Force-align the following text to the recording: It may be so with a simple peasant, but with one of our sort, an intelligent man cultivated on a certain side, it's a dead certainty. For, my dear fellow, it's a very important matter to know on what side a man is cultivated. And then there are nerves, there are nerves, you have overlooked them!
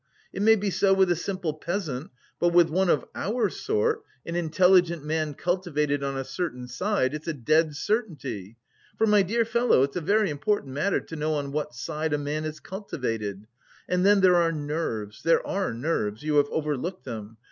It 0.33 0.41
may 0.41 0.55
be 0.55 0.71
so 0.71 0.95
with 0.95 1.11
a 1.11 1.15
simple 1.15 1.53
peasant, 1.53 2.09
but 2.39 2.53
with 2.55 2.71
one 2.71 2.89
of 2.89 3.05
our 3.13 3.51
sort, 3.51 4.01
an 4.25 4.35
intelligent 4.35 5.05
man 5.05 5.35
cultivated 5.35 6.01
on 6.03 6.17
a 6.17 6.23
certain 6.23 6.67
side, 6.67 7.13
it's 7.13 7.27
a 7.27 7.35
dead 7.35 7.75
certainty. 7.75 8.57
For, 8.97 9.05
my 9.05 9.21
dear 9.21 9.45
fellow, 9.45 9.83
it's 9.83 9.95
a 9.95 10.01
very 10.01 10.31
important 10.31 10.73
matter 10.73 11.01
to 11.01 11.15
know 11.15 11.35
on 11.35 11.51
what 11.51 11.75
side 11.75 12.13
a 12.13 12.17
man 12.17 12.45
is 12.45 12.59
cultivated. 12.59 13.45
And 13.87 14.03
then 14.03 14.21
there 14.21 14.37
are 14.37 14.51
nerves, 14.51 15.21
there 15.21 15.45
are 15.45 15.71
nerves, 15.71 16.23
you 16.23 16.37
have 16.37 16.49
overlooked 16.49 17.03
them! 17.03 17.37